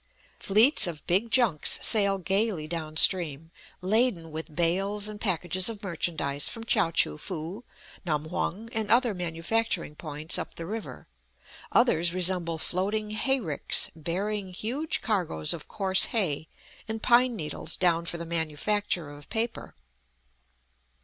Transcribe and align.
Fleets 0.39 0.87
of 0.87 1.05
big 1.05 1.29
junks 1.29 1.77
sail 1.83 2.17
gayly 2.17 2.67
down 2.67 2.97
stream, 2.97 3.51
laden 3.81 4.31
with 4.31 4.55
bales 4.55 5.07
and 5.07 5.21
packages 5.21 5.69
of 5.69 5.83
merchandise 5.83 6.49
from 6.49 6.63
Chao 6.63 6.89
choo 6.89 7.19
foo, 7.19 7.63
Nam 8.03 8.29
hung, 8.29 8.67
and 8.73 8.89
other 8.89 9.13
manufacturing 9.13 9.93
points 9.95 10.39
up 10.39 10.55
the 10.55 10.65
river. 10.65 11.05
Others 11.71 12.15
resemble 12.15 12.57
floating 12.57 13.11
hay 13.11 13.39
ricks, 13.39 13.91
bearing 13.95 14.53
huge 14.53 15.03
cargoes 15.03 15.53
of 15.53 15.67
coarse 15.67 16.05
hay 16.05 16.47
and 16.87 17.03
pine 17.03 17.35
needles 17.35 17.77
down 17.77 18.07
for 18.07 18.17
the 18.17 18.25
manufacture 18.25 19.11
of 19.11 19.29
paper. 19.29 19.75